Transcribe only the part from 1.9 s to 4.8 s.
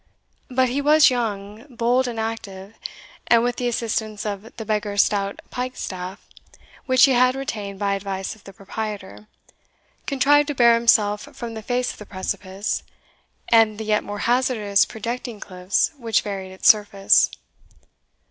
and active, and, with the assistance of the